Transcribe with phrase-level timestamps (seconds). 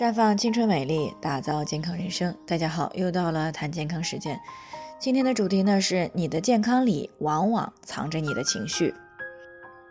[0.00, 2.34] 绽放青春美丽，打造健康人生。
[2.46, 4.40] 大家好，又到了谈健康时间。
[4.98, 8.94] 今天的主题呢是你的健康里往往藏着你的情绪。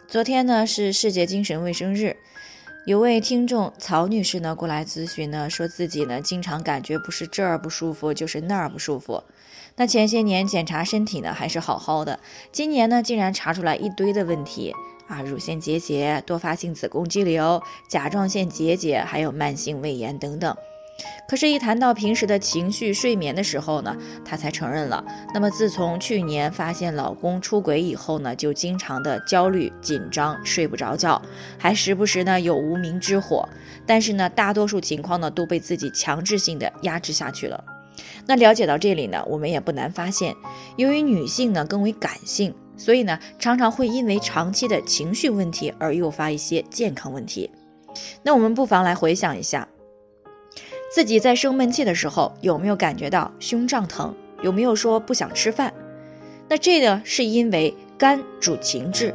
[0.08, 2.18] 昨天呢是世界精神卫生日，
[2.90, 9.24] 有位听众曹女士呢过来咨询呢，说自己呢经常感觉不是这儿不舒服，就是那儿不舒服。
[9.76, 12.20] 那前些年检查身体呢还是好好的，
[12.52, 14.74] 今年呢竟然查出来一堆的问题。
[15.08, 20.56] 啊，乳腺结节、多发性子宫肌瘤、甲状腺结节，还有慢性胃炎等等。
[21.28, 25.04] 可是，一谈到平时的情绪、睡眠的时候呢，她才承认了。
[25.34, 31.22] 那么，自从去年发现老公出轨以后呢，就经常的焦虑、紧张，睡不着觉，
[31.58, 33.48] 还时不时呢有无名之火。
[33.86, 37.64] 但是呢，大多数情况呢都被自己强制性的压制下去了。
[38.26, 40.36] 那了解到这里呢，我们也不难发现，
[40.78, 42.54] 由于女性呢更为感性。
[42.78, 47.52] 所以呢，常常会因为长期的情绪问题而诱发一些健康问题。
[48.24, 49.68] 那我们不妨来回想一下，
[50.92, 54.14] 自己在生闷气的时候有没有感觉到胸胀疼？
[54.42, 55.72] 有没有说不想吃饭？
[56.48, 59.14] 那这呢，是因为肝主情志，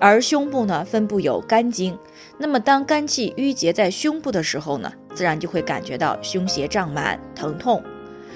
[0.00, 1.96] 而胸部呢分布有肝经。
[2.38, 7.80] 那么当肝气郁结在胸部的时候呢，自然就会感觉到胸胁胀满、疼痛。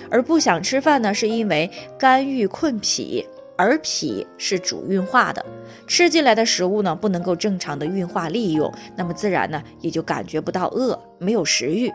[0.08, 1.68] 而不想吃饭呢，是因为
[1.98, 3.26] 肝郁困脾。
[3.56, 5.44] 而脾是主运化的，
[5.86, 11.92] 吃进来的食物呢不能够正常的运化利用，那么自然呢也就感觉不到饿，没有食欲。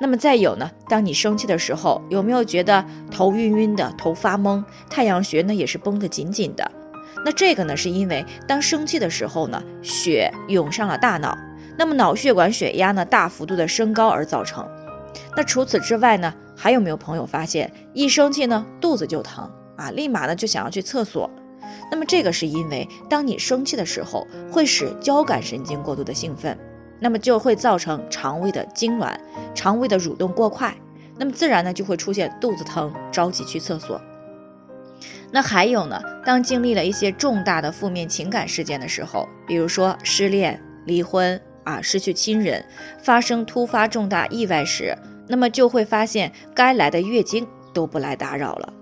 [0.00, 4.64] 那么再有呢，当你生气的时候，有没有觉得头晕晕的、头发懵？
[4.88, 6.68] 太阳穴呢也是绷得紧紧的。
[7.22, 11.36] 那这个呢是因为当生气的时候呢，血涌上了大脑，
[11.76, 14.66] 那么脑血管血压呢大幅度的升高而造成。
[15.36, 19.50] 那除此之外呢，还有没有朋友发现一生气呢肚子就疼？
[19.76, 21.28] 啊，立马呢就想要去厕所，
[21.90, 26.58] 那么这个是因为当你生气的时候，会使交感神经过度的兴奋，
[27.00, 29.14] 那么就会造成肠胃的痉挛，
[29.54, 30.74] 肠胃的蠕动过快，
[31.16, 34.00] 那么自然呢就会出现肚子疼，着急去厕所。
[35.32, 42.64] 那还有呢，当经历了一些重大的负面情感事件的时候，比如说失恋、离婚啊，失去亲人，
[43.02, 44.96] 发生突发重大意外时，
[45.28, 48.72] 那么就会发现该来的月经都不来打扰了。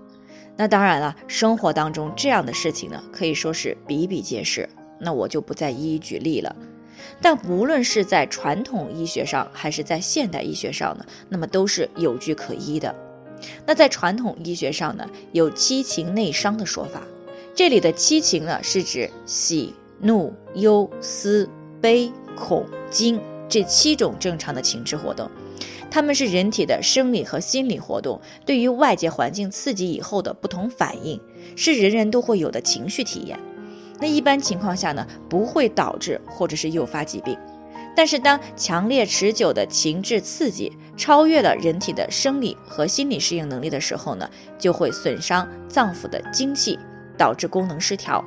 [0.57, 4.67] 那当然了，生活当中这样的事情呢，可以说是比比皆是。
[4.99, 6.53] 那我就不再一一举例了。
[7.21, 12.93] 但无论是在传统医学上，还是在现代医学上呢，那么都是有据可依的。
[13.65, 17.01] 那在传统医学上呢，有七情内伤的说法。
[17.55, 21.49] 这里的七情呢，是指喜、怒、忧、思、
[21.81, 25.29] 悲、恐、惊这七种正常的情志活动。
[25.91, 31.19] 它们是人体的生理和心理活动对于外界环境刺激以后的不同反应，
[31.55, 33.39] 是人人都会有的情绪体验。
[33.99, 37.37] 那一般情况下呢，不会导致或者是诱发疾病。
[37.95, 46.79] 但是当强烈持久的情志刺激超越了人体的生理和心理适应能力的时候呢，就会损伤脏腑的精气，
[47.17, 48.23] 导致功能失调。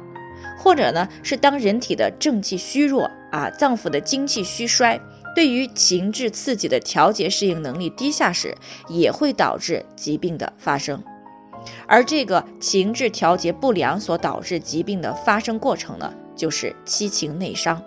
[0.58, 5.00] 或者呢，是当人体的正气虚弱啊，脏腑的精气虚衰。
[5.34, 8.54] 对于情志刺激的调节适应能力低下时，
[8.88, 11.02] 也会导致疾病的发生。
[11.86, 17.82] 而这个情志调节不良所导致疾病的发生过程呢，就是七情内伤。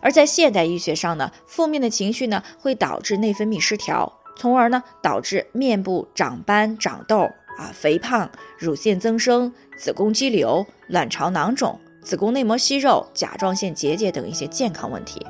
[0.00, 7.22] 而在现代医学上呢，负面的情绪呢会导致内分泌失调，从而呢导致面部长斑、长痘
[7.58, 15.24] 啊、肥胖、乳腺增生、子宫肌瘤、卵巢囊肿、子宫内膜息肉、甲状腺结节等一些健康问题。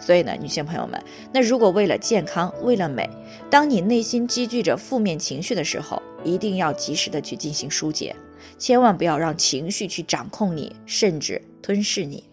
[0.00, 1.00] 所以呢，女性朋友们，
[1.32, 3.08] 那如果为了健康，为了美，
[3.50, 8.16] 当你内心积聚着负面情绪的时候，一定要及时的去进行疏解，
[8.58, 12.24] 千万不要让情绪去掌控你，甚至吞噬你。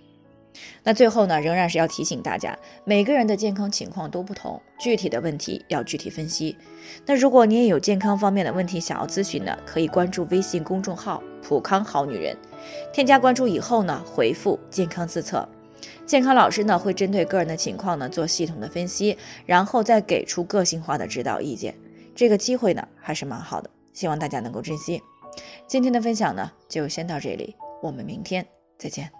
[0.83, 6.55] 那最后呢，仍然是要提醒大家，每个人的健康情况都不同，具体的问题要具体分析。
[7.05, 12.35] 那如果你也有健康方面的问题想要咨询呢，可以关注微信公众号“普康好女人”，
[12.93, 15.47] 添加关注以后呢，回复“健康自测”。
[16.05, 21.75] 健康老师呢会针对个人的情况呢做系统的分析，然后再给出个性化的指导意见。
[22.15, 25.01] 这个机会呢还是蛮好的，希望大家能够珍惜。
[25.67, 28.45] 今天的分享呢就先到这里，我们明天
[28.77, 29.16] 再见。